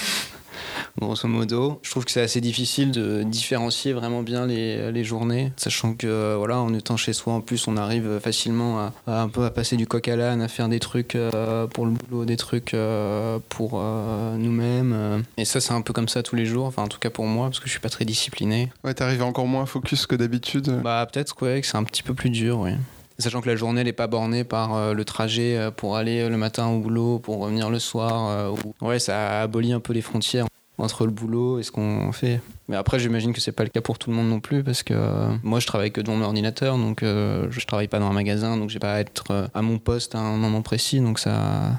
Grosso 1.01 1.27
modo, 1.27 1.79
je 1.81 1.89
trouve 1.89 2.05
que 2.05 2.11
c'est 2.11 2.21
assez 2.21 2.39
difficile 2.39 2.91
de 2.91 3.23
différencier 3.23 3.93
vraiment 3.93 4.21
bien 4.21 4.45
les, 4.45 4.91
les 4.91 5.03
journées, 5.03 5.51
sachant 5.57 5.95
que 5.95 6.35
voilà, 6.37 6.59
en 6.59 6.71
étant 6.73 6.97
chez 6.97 7.13
soi 7.13 7.33
en 7.33 7.41
plus, 7.41 7.67
on 7.67 7.77
arrive 7.77 8.19
facilement 8.19 8.79
à, 8.79 8.93
à 9.07 9.21
un 9.21 9.27
peu 9.27 9.43
à 9.43 9.49
passer 9.49 9.75
du 9.75 9.87
coq 9.87 10.07
à 10.07 10.15
l'âne, 10.15 10.41
à 10.41 10.47
faire 10.47 10.69
des 10.69 10.79
trucs 10.79 11.15
euh, 11.15 11.65
pour 11.65 11.85
le 11.87 11.91
boulot, 11.91 12.25
des 12.25 12.37
trucs 12.37 12.75
euh, 12.75 13.39
pour 13.49 13.71
euh, 13.81 14.37
nous-mêmes. 14.37 15.23
Et 15.37 15.45
ça, 15.45 15.59
c'est 15.59 15.73
un 15.73 15.81
peu 15.81 15.93
comme 15.93 16.07
ça 16.07 16.21
tous 16.21 16.35
les 16.35 16.45
jours, 16.45 16.67
enfin 16.67 16.83
en 16.83 16.87
tout 16.87 16.99
cas 16.99 17.09
pour 17.09 17.25
moi, 17.25 17.47
parce 17.47 17.59
que 17.59 17.65
je 17.65 17.71
suis 17.71 17.79
pas 17.79 17.89
très 17.89 18.05
discipliné. 18.05 18.71
Ouais, 18.83 18.93
t'arrives 18.93 19.23
encore 19.23 19.47
moins 19.47 19.65
focus 19.65 20.05
que 20.05 20.15
d'habitude. 20.15 20.79
Bah 20.83 21.07
peut-être 21.11 21.35
ouais, 21.41 21.59
que 21.61 21.65
c'est 21.67 21.77
un 21.77 21.83
petit 21.83 22.03
peu 22.03 22.13
plus 22.13 22.29
dur, 22.29 22.59
oui. 22.59 22.71
Sachant 23.17 23.41
que 23.41 23.49
la 23.49 23.55
journée 23.55 23.83
n'est 23.83 23.93
pas 23.93 24.07
bornée 24.07 24.43
par 24.43 24.75
euh, 24.75 24.93
le 24.93 25.05
trajet 25.05 25.57
euh, 25.57 25.71
pour 25.71 25.97
aller 25.97 26.19
euh, 26.21 26.29
le 26.29 26.37
matin 26.37 26.67
au 26.67 26.79
boulot, 26.79 27.17
pour 27.19 27.39
revenir 27.39 27.69
le 27.71 27.79
soir. 27.79 28.53
ou- 28.53 28.85
Ouais, 28.85 28.99
ça 28.99 29.41
abolit 29.41 29.73
un 29.73 29.79
peu 29.79 29.93
les 29.93 30.01
frontières 30.01 30.45
entre 30.77 31.05
le 31.05 31.11
boulot 31.11 31.59
et 31.59 31.63
ce 31.63 31.71
qu'on 31.71 32.11
fait. 32.11 32.41
Mais 32.67 32.75
après, 32.75 32.99
j'imagine 32.99 33.33
que 33.33 33.41
c'est 33.41 33.51
pas 33.51 33.63
le 33.63 33.69
cas 33.69 33.81
pour 33.81 33.99
tout 33.99 34.09
le 34.09 34.15
monde 34.15 34.29
non 34.29 34.39
plus, 34.39 34.63
parce 34.63 34.83
que 34.83 34.93
euh, 34.93 35.35
moi, 35.43 35.59
je 35.59 35.67
travaille 35.67 35.91
que 35.91 36.01
devant 36.01 36.17
mon 36.17 36.25
ordinateur, 36.25 36.77
donc 36.77 37.03
euh, 37.03 37.47
je 37.49 37.65
travaille 37.65 37.87
pas 37.87 37.99
dans 37.99 38.07
un 38.07 38.13
magasin, 38.13 38.57
donc 38.57 38.69
j'ai 38.69 38.79
pas 38.79 38.93
à 38.93 38.99
être 38.99 39.31
euh, 39.31 39.47
à 39.53 39.61
mon 39.61 39.77
poste 39.79 40.15
à 40.15 40.19
un 40.19 40.37
moment 40.37 40.61
précis, 40.61 40.99
donc 40.99 41.19
ça. 41.19 41.71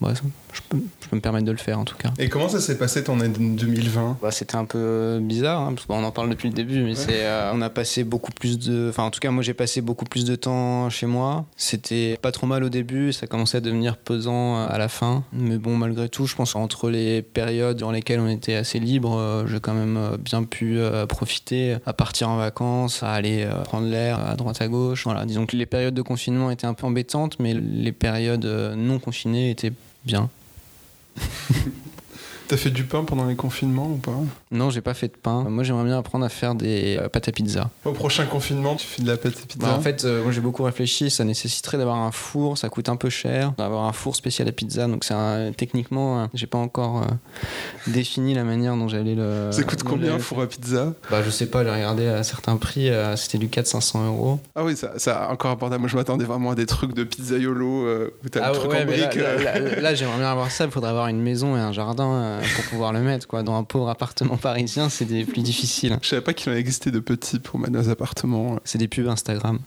Ouais, 0.00 0.12
je 0.14 0.60
peux, 0.68 0.78
je 1.02 1.08
peux 1.08 1.16
me 1.16 1.20
permettre 1.20 1.44
de 1.44 1.50
le 1.52 1.58
faire 1.58 1.78
en 1.78 1.84
tout 1.84 1.96
cas. 1.96 2.10
Et 2.18 2.28
comment 2.28 2.48
ça 2.48 2.60
s'est 2.60 2.78
passé 2.78 3.04
ton 3.04 3.20
année 3.20 3.34
2020 3.38 4.18
Bah, 4.22 4.30
c'était 4.30 4.56
un 4.56 4.64
peu 4.64 5.18
bizarre, 5.20 5.60
hein, 5.60 5.74
parce 5.74 5.86
qu'on 5.86 6.02
en 6.02 6.10
parle 6.10 6.30
depuis 6.30 6.48
le 6.48 6.54
début, 6.54 6.82
mais 6.82 6.94
c'est, 6.94 7.24
euh, 7.26 7.52
on 7.54 7.60
a 7.60 7.68
passé 7.70 8.02
beaucoup 8.04 8.32
plus 8.32 8.58
de. 8.58 8.88
Enfin, 8.88 9.02
en 9.04 9.10
tout 9.10 9.20
cas, 9.20 9.30
moi 9.30 9.42
j'ai 9.42 9.52
passé 9.54 9.80
beaucoup 9.82 10.06
plus 10.06 10.24
de 10.24 10.36
temps 10.36 10.88
chez 10.90 11.06
moi. 11.06 11.44
C'était 11.56 12.18
pas 12.22 12.32
trop 12.32 12.46
mal 12.46 12.64
au 12.64 12.68
début, 12.70 13.12
ça 13.12 13.26
commençait 13.26 13.58
à 13.58 13.60
devenir 13.60 13.96
pesant 13.98 14.56
euh, 14.58 14.66
à 14.68 14.78
la 14.78 14.88
fin. 14.88 15.22
Mais 15.32 15.58
bon, 15.58 15.76
malgré 15.76 16.08
tout, 16.08 16.26
je 16.26 16.34
pense 16.34 16.56
entre 16.56 16.88
les 16.88 17.20
périodes 17.22 17.76
dans 17.78 17.90
lesquelles 17.90 18.20
on 18.20 18.28
était 18.28 18.54
assez 18.54 18.78
libre, 18.80 19.16
euh, 19.18 19.46
j'ai 19.46 19.60
quand 19.60 19.74
même 19.74 19.96
euh, 19.98 20.16
bien 20.16 20.44
pu 20.44 20.78
euh, 20.78 21.04
profiter 21.06 21.76
à 21.84 21.92
partir 21.92 22.30
en 22.30 22.36
vacances, 22.38 23.02
à 23.02 23.12
aller 23.12 23.42
euh, 23.44 23.62
prendre 23.64 23.86
l'air 23.86 24.18
à 24.26 24.34
droite 24.36 24.62
à 24.62 24.68
gauche. 24.68 25.04
Voilà, 25.04 25.26
disons 25.26 25.44
que 25.46 25.56
les 25.56 25.66
périodes 25.66 25.94
de 25.94 26.02
confinement 26.02 26.50
étaient 26.50 26.66
un 26.66 26.74
peu 26.74 26.86
embêtantes, 26.86 27.36
mais 27.38 27.52
les 27.54 27.92
périodes 27.92 28.46
euh, 28.46 28.74
non 28.74 28.98
confinées 28.98 29.50
étaient 29.50 29.72
bien. 30.04 30.28
T'as 32.50 32.56
fait 32.56 32.70
du 32.70 32.82
pain 32.82 33.04
pendant 33.04 33.26
les 33.26 33.36
confinements 33.36 33.86
ou 33.86 33.98
pas 33.98 34.10
Non, 34.50 34.70
j'ai 34.70 34.80
pas 34.80 34.92
fait 34.92 35.06
de 35.06 35.16
pain. 35.16 35.44
Moi, 35.48 35.62
j'aimerais 35.62 35.84
bien 35.84 35.96
apprendre 35.96 36.24
à 36.24 36.28
faire 36.28 36.56
des 36.56 36.98
euh, 37.00 37.08
pâtes 37.08 37.28
à 37.28 37.30
pizza. 37.30 37.70
Au 37.84 37.92
prochain 37.92 38.26
confinement, 38.26 38.74
tu 38.74 38.88
fais 38.88 39.02
de 39.02 39.06
la 39.06 39.16
pâte 39.16 39.34
à 39.40 39.46
pizza 39.46 39.68
Bah, 39.68 39.76
en 39.76 39.80
fait, 39.80 40.04
euh, 40.04 40.24
moi 40.24 40.32
j'ai 40.32 40.40
beaucoup 40.40 40.64
réfléchi. 40.64 41.10
Ça 41.12 41.22
nécessiterait 41.22 41.78
d'avoir 41.78 41.98
un 41.98 42.10
four, 42.10 42.58
ça 42.58 42.68
coûte 42.68 42.88
un 42.88 42.96
peu 42.96 43.08
cher. 43.08 43.52
D'avoir 43.56 43.84
un 43.84 43.92
four 43.92 44.16
spécial 44.16 44.48
à 44.48 44.52
pizza, 44.52 44.88
donc 44.88 45.04
c'est 45.04 45.14
un- 45.14 45.52
techniquement, 45.52 46.22
euh, 46.22 46.26
j'ai 46.34 46.48
pas 46.48 46.58
encore 46.58 47.02
euh, 47.02 47.06
défini 47.86 48.34
la 48.34 48.42
manière 48.42 48.74
dont 48.76 48.88
j'allais 48.88 49.14
le. 49.14 49.50
ça 49.52 49.62
coûte 49.62 49.84
combien 49.84 50.14
un 50.14 50.18
four 50.18 50.42
à 50.42 50.48
pizza. 50.48 50.92
Bah, 51.08 51.22
je 51.24 51.30
sais 51.30 51.46
pas, 51.46 51.62
j'ai 51.62 51.70
regardé 51.70 52.08
à 52.08 52.24
certains 52.24 52.56
prix, 52.56 52.90
c'était 53.14 53.38
du 53.38 53.46
400-500 53.46 54.06
euros. 54.06 54.40
Ah 54.56 54.64
oui, 54.64 54.76
ça, 54.76 54.94
ça 54.98 55.28
encore 55.30 55.52
abordable. 55.52 55.82
Moi, 55.82 55.88
je 55.88 55.94
m'attendais 55.96 56.24
vraiment 56.24 56.50
à 56.50 56.54
des 56.56 56.66
trucs 56.66 56.94
de 56.94 57.04
où 57.04 58.28
t'as 58.28 58.40
Ah 58.42 58.48
le 58.50 58.54
truc 58.56 58.70
ouais, 58.72 58.76
en 58.78 58.80
là, 58.80 58.84
briques. 58.86 59.14
là, 59.14 59.36
là, 59.36 59.80
là, 59.80 59.94
j'aimerais 59.94 60.18
bien 60.18 60.32
avoir 60.32 60.50
ça. 60.50 60.64
Il 60.64 60.72
faudrait 60.72 60.90
avoir 60.90 61.06
une 61.06 61.20
maison 61.22 61.56
et 61.56 61.60
un 61.60 61.70
jardin 61.70 62.39
pour 62.56 62.64
pouvoir 62.64 62.92
le 62.92 63.00
mettre. 63.00 63.26
Quoi. 63.26 63.42
Dans 63.42 63.56
un 63.56 63.64
pauvre 63.64 63.88
appartement 63.88 64.36
parisien, 64.38 64.88
c'est 64.88 65.04
des 65.04 65.24
plus 65.24 65.42
difficile. 65.42 65.98
Je 66.02 66.08
savais 66.08 66.22
pas 66.22 66.34
qu'il 66.34 66.52
en 66.52 66.56
existait 66.56 66.90
de 66.90 67.00
petits 67.00 67.38
pour 67.38 67.58
mettre 67.58 67.72
dans 67.72 67.80
les 67.80 67.88
appartements. 67.88 68.58
C'est 68.64 68.78
des 68.78 68.88
pubs 68.88 69.08
Instagram. 69.08 69.58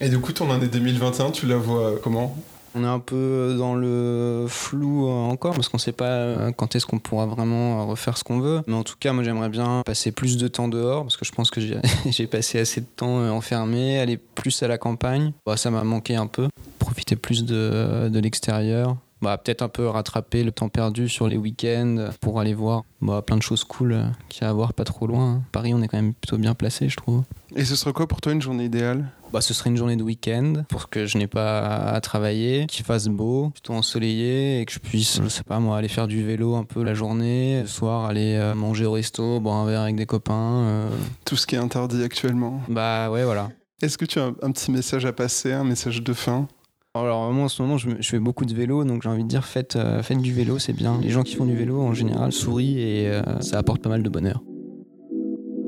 Et 0.00 0.08
du 0.08 0.18
coup, 0.18 0.32
ton 0.32 0.50
année 0.50 0.66
2021, 0.66 1.30
tu 1.30 1.46
la 1.46 1.56
vois 1.56 1.80
euh, 1.80 1.96
comment? 2.02 2.34
On 2.74 2.84
est 2.84 2.86
un 2.86 3.00
peu 3.00 3.56
dans 3.58 3.74
le 3.74 4.46
flou 4.48 5.08
euh, 5.08 5.10
encore 5.10 5.54
parce 5.54 5.68
qu'on 5.68 5.76
sait 5.76 5.92
pas 5.92 6.04
euh, 6.06 6.52
quand 6.52 6.74
est-ce 6.76 6.86
qu'on 6.86 7.00
pourra 7.00 7.26
vraiment 7.26 7.86
refaire 7.86 8.16
ce 8.16 8.24
qu'on 8.24 8.38
veut. 8.38 8.62
Mais 8.66 8.74
en 8.74 8.84
tout 8.84 8.94
cas, 8.98 9.12
moi 9.12 9.24
j'aimerais 9.24 9.48
bien 9.50 9.82
passer 9.84 10.12
plus 10.12 10.38
de 10.38 10.48
temps 10.48 10.68
dehors 10.68 11.02
parce 11.02 11.16
que 11.16 11.24
je 11.24 11.32
pense 11.32 11.50
que 11.50 11.60
j'ai 11.60 12.26
passé 12.28 12.60
assez 12.60 12.80
de 12.80 12.86
temps 12.86 13.28
enfermé, 13.28 13.98
aller 13.98 14.16
plus 14.16 14.62
à 14.62 14.68
la 14.68 14.78
campagne. 14.78 15.32
Bah, 15.44 15.56
ça 15.56 15.70
m'a 15.70 15.84
manqué 15.84 16.16
un 16.16 16.28
peu. 16.28 16.48
Profiter 16.78 17.16
plus 17.16 17.44
de, 17.44 18.08
de 18.08 18.20
l'extérieur. 18.20 18.96
Bah, 19.22 19.36
peut-être 19.36 19.62
un 19.62 19.68
peu 19.68 19.86
rattraper 19.86 20.42
le 20.44 20.50
temps 20.52 20.68
perdu 20.70 21.08
sur 21.08 21.28
les 21.28 21.36
week-ends 21.36 22.08
pour 22.20 22.40
aller 22.40 22.54
voir 22.54 22.84
bah, 23.02 23.20
plein 23.22 23.36
de 23.36 23.42
choses 23.42 23.64
cool 23.64 23.92
euh, 23.92 24.04
qu'il 24.30 24.42
y 24.42 24.44
a 24.46 24.48
à 24.48 24.52
voir 24.52 24.72
pas 24.72 24.84
trop 24.84 25.06
loin. 25.06 25.32
hein. 25.34 25.42
Paris, 25.52 25.74
on 25.74 25.82
est 25.82 25.88
quand 25.88 25.98
même 25.98 26.14
plutôt 26.14 26.38
bien 26.38 26.54
placé, 26.54 26.88
je 26.88 26.96
trouve. 26.96 27.22
Et 27.54 27.64
ce 27.64 27.76
serait 27.76 27.92
quoi 27.92 28.06
pour 28.08 28.20
toi 28.22 28.32
une 28.32 28.40
journée 28.40 28.64
idéale? 28.64 29.10
Bah, 29.32 29.40
ce 29.40 29.52
serait 29.54 29.70
une 29.70 29.76
journée 29.76 29.96
de 29.96 30.02
week-end 30.02 30.64
pour 30.68 30.88
que 30.88 31.04
je 31.06 31.18
n'ai 31.18 31.26
pas 31.26 31.60
à 31.90 32.00
travailler, 32.00 32.66
qu'il 32.66 32.84
fasse 32.84 33.08
beau, 33.08 33.50
plutôt 33.50 33.74
ensoleillé 33.74 34.60
et 34.60 34.64
que 34.66 34.72
je 34.72 34.78
puisse, 34.78 35.20
je 35.22 35.28
sais 35.28 35.44
pas 35.44 35.60
moi, 35.60 35.76
aller 35.76 35.88
faire 35.88 36.08
du 36.08 36.24
vélo 36.24 36.56
un 36.56 36.64
peu 36.64 36.82
la 36.82 36.94
journée, 36.94 37.60
le 37.60 37.66
soir 37.68 38.06
aller 38.06 38.34
euh, 38.36 38.54
manger 38.54 38.86
au 38.86 38.92
resto, 38.92 39.38
boire 39.38 39.56
un 39.56 39.66
verre 39.66 39.82
avec 39.82 39.96
des 39.96 40.06
copains. 40.06 40.32
euh. 40.64 40.88
Tout 41.24 41.36
ce 41.36 41.46
qui 41.46 41.54
est 41.54 41.58
interdit 41.58 42.02
actuellement. 42.02 42.60
Bah 42.68 43.10
ouais, 43.10 43.24
voilà. 43.24 43.50
Est-ce 43.82 43.96
que 43.98 44.04
tu 44.04 44.18
as 44.18 44.24
un, 44.24 44.34
un 44.42 44.50
petit 44.50 44.70
message 44.70 45.04
à 45.06 45.12
passer, 45.12 45.52
un 45.52 45.64
message 45.64 46.02
de 46.02 46.12
fin? 46.12 46.48
Alors 46.94 47.32
moi 47.32 47.44
en 47.44 47.48
ce 47.48 47.62
moment 47.62 47.78
je, 47.78 47.88
fais 48.02 48.18
beaucoup 48.18 48.44
de 48.44 48.52
vélo 48.52 48.82
donc 48.82 49.04
j'ai 49.04 49.08
envie 49.08 49.22
de 49.22 49.28
dire 49.28 49.44
faites, 49.44 49.76
euh, 49.76 50.02
faites 50.02 50.18
du 50.18 50.32
vélo 50.32 50.58
c'est 50.58 50.72
bien. 50.72 50.98
Les 51.00 51.10
gens 51.10 51.22
qui 51.22 51.36
font 51.36 51.44
du 51.44 51.54
vélo 51.54 51.80
en 51.80 51.94
général 51.94 52.32
sourient 52.32 52.80
et 52.80 53.08
euh, 53.08 53.22
ça 53.40 53.58
apporte 53.58 53.80
pas 53.80 53.90
mal 53.90 54.02
de 54.02 54.08
bonheur. 54.08 54.42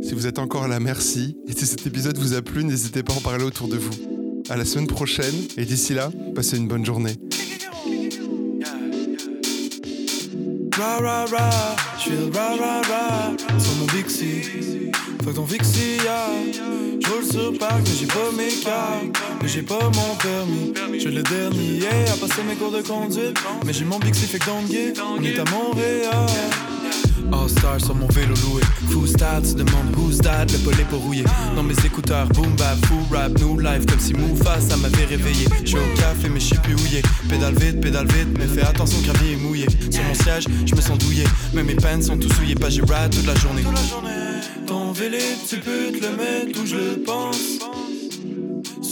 Si 0.03 0.15
vous 0.15 0.27
êtes 0.27 0.41
encore 0.41 0.67
là, 0.67 0.81
merci. 0.81 1.37
Et 1.47 1.53
si 1.53 1.65
cet 1.65 1.87
épisode 1.87 2.19
vous 2.19 2.35
a 2.35 2.43
plu, 2.43 2.65
n'hésitez 2.65 3.05
pas 3.05 3.13
à 3.13 3.19
en 3.19 3.21
parler 3.21 3.45
autour 3.45 3.69
de 3.69 3.77
vous. 3.77 3.93
À 4.51 4.57
la 4.57 4.65
semaine 4.65 4.89
prochaine, 4.89 5.35
et 5.57 5.65
d'ici 5.65 5.95
là, 5.95 6.11
passez 6.35 6.57
une 6.57 6.67
bonne 6.67 6.85
journée. 6.85 7.13
Ra 10.79 10.99
ra 10.99 11.25
ra, 11.27 11.51
le 12.09 12.31
ra 12.35 12.57
ra 12.57 12.81
ra 12.89 13.33
sur 13.59 13.75
mon 13.77 13.87
Bixi. 13.87 14.91
Fuck 15.23 15.35
ton 15.35 15.45
Vixi, 15.45 15.99
ya. 16.05 16.29
J'roule 17.01 17.25
sur 17.25 17.59
parc, 17.59 17.81
mais 17.85 17.95
j'ai 18.01 18.07
pas 18.07 18.33
mes 18.37 18.53
cartes. 18.63 19.39
Mais 19.43 19.49
j'ai 19.49 19.63
pas 19.63 19.85
mon 19.85 20.15
permis. 20.17 20.73
J'suis 20.99 21.13
le 21.13 21.23
dernier 21.23 21.87
à 22.13 22.17
passer 22.17 22.43
mes 22.49 22.55
cours 22.55 22.71
de 22.71 22.81
conduite. 22.81 23.39
Mais 23.67 23.73
j'ai 23.73 23.85
mon 23.85 23.99
Bixi, 23.99 24.27
fait 24.27 24.39
que. 24.39 24.51
On 24.51 25.23
est 25.23 25.39
à 25.39 25.45
Montréal. 25.51 26.72
All 27.33 27.49
star 27.49 27.81
sur 27.81 27.95
mon 27.95 28.07
vélo 28.09 28.35
loué. 28.43 28.63
Fou 28.91 29.07
style, 29.07 29.43
tu 29.43 29.55
demandes 29.55 29.95
who's 29.97 30.19
that, 30.19 30.47
le 30.47 30.59
polé 30.59 30.85
pour 30.89 31.01
rouiller. 31.01 31.25
Dans 31.55 31.63
mes 31.63 31.79
écouteurs, 31.85 32.27
boom 32.29 32.55
bap, 32.57 32.77
fou 32.87 32.99
rap, 33.11 33.39
new 33.39 33.59
life, 33.59 33.87
comme 33.87 34.01
si 34.01 34.15
Moufa, 34.15 34.61
ça 34.61 34.77
m'avait 34.77 35.05
réveillé. 35.05 35.47
J'suis 35.65 35.79
au 35.79 35.97
café, 35.97 36.29
mais 36.29 36.41
j'suis 36.41 36.59
plus 36.59 36.75
houillé. 36.75 37.03
Pédale 37.29 37.55
vite, 37.55 37.81
pédale 37.81 38.07
vite, 38.07 38.37
mais 38.39 38.47
fais 38.47 38.63
attention, 38.63 38.99
gravier 39.03 39.33
est 39.33 39.37
mouillé. 39.37 39.67
Sur 39.91 40.03
mon 40.05 40.15
siège, 40.15 40.45
je 40.67 40.75
me 40.75 40.81
sens 40.81 40.99
douillé. 40.99 41.25
Mais 41.55 41.63
mes 41.63 41.75
pants 41.75 42.01
sont 42.01 42.17
tous 42.17 42.33
souillés, 42.35 42.55
pas 42.55 42.71
j'ai 42.71 42.83
ride 42.83 43.11
toute 43.11 43.27
la 43.27 43.35
journée. 43.37 43.63
Ton 44.67 44.93
vélo, 44.93 45.19
tu 45.49 45.57
peux 45.57 45.93
te 45.93 46.05
le 46.05 46.17
mettre 46.17 46.61
où 46.61 46.67
je 46.67 46.97
pense. 47.05 47.59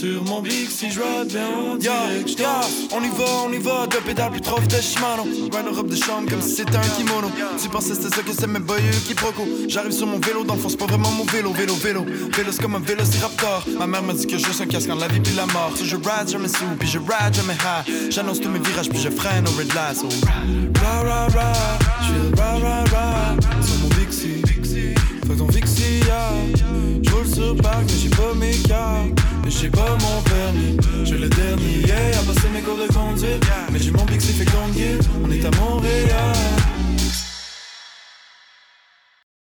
Sur 0.01 0.25
mon 0.25 0.41
big 0.41 0.71
si 0.71 0.91
je 0.91 0.99
bien 1.29 1.45
on 1.59 1.79
je 1.79 2.35
danse. 2.35 2.89
On 2.91 3.03
y 3.03 3.09
va, 3.11 3.25
on 3.47 3.53
y 3.53 3.59
va, 3.59 3.87
deux 3.87 4.01
pédales 4.01 4.31
plus 4.31 4.41
trop 4.41 4.59
de 4.59 4.81
Shimano. 4.81 5.25
Ride 5.25 5.69
en 5.71 5.77
robe 5.77 5.91
de 5.91 5.95
chambre 5.95 6.31
comme 6.31 6.41
si 6.41 6.55
c'était 6.55 6.79
un 6.79 6.89
kimono. 6.97 7.31
Tu 7.63 7.69
pensais 7.69 7.95
c'était 7.95 8.17
ça 8.17 8.23
que 8.23 8.33
c'est 8.33 8.47
mes 8.47 8.61
boys 8.61 8.79
qui 9.07 9.13
proco 9.13 9.47
J'arrive 9.69 9.93
sur 9.93 10.07
mon 10.07 10.19
vélo, 10.19 10.43
dans 10.45 10.55
le 10.55 10.61
fond 10.61 10.71
c'est 10.71 10.79
pas 10.79 10.87
vraiment 10.87 11.11
mon 11.11 11.25
vélo 11.25 11.53
Vélo, 11.53 11.75
vélo, 11.75 12.05
vélo 12.05 12.51
c'est 12.51 12.63
comme 12.63 12.77
un 12.77 12.81
vélociraptor. 12.81 13.67
Ma 13.79 13.87
mère 13.87 14.03
m'a 14.03 14.15
dit 14.15 14.27
que 14.27 14.39
je 14.39 14.51
suis 14.51 14.63
un 14.63 14.67
casque 14.67 14.89
en 14.89 14.95
la 14.95 15.07
vie 15.07 15.21
puis 15.21 15.35
la 15.35 15.45
mort. 15.45 15.73
Si 15.77 15.85
je 15.85 15.97
ride, 15.97 16.29
jamais 16.29 16.49
sous, 16.49 16.65
puis 16.79 16.89
je 16.89 16.99
ride, 16.99 17.35
jamais 17.35 17.53
high. 17.53 18.11
J'annonce 18.11 18.41
tous 18.41 18.49
mes 18.49 18.59
virages 18.59 18.89
puis 18.89 19.01
je 19.01 19.11
freine 19.11 19.47
au 19.49 19.51
red 19.51 19.71
light 19.75 19.97
so. 19.97 20.09
Ra 20.83 21.03
ra 21.03 21.27
ra, 21.27 21.53
j'fais 22.01 22.41
ra 22.41 22.59
ra 22.59 22.85
ra. 22.85 23.37
Sur 23.61 23.77
mon 23.81 23.89
Bixi, 23.89 24.41
fuck 25.27 25.37
ton 25.37 25.47
Vixi, 25.49 26.01
yeah. 26.07 26.33
J'roule 26.57 26.90
mais 27.41 27.95
j'ai 28.01 28.09
pas 28.11 28.35
mes 28.35 28.57
cartes 28.69 29.09
Mais 29.45 29.51
j'ai 29.51 29.71
pas 29.71 29.97
mon 30.01 30.23
permis. 30.23 30.77
J'ai 31.05 31.19
le 31.19 31.29
dernier 31.29 31.93
à 32.19 32.23
passer 32.23 32.49
mes 32.53 32.61
cours 32.61 32.77
de 32.77 32.93
conduite. 32.93 33.45
Mais 33.73 33.79
j'ai 33.79 33.91
mon 33.91 34.05
Bixi 34.05 34.33
fait 34.33 34.45
qu'on 34.45 34.69
On 35.25 35.31
est 35.31 35.45
à 35.45 35.51
Montréal 35.61 36.37